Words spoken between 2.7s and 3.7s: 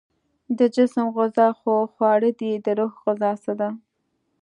روح غذا څه ده؟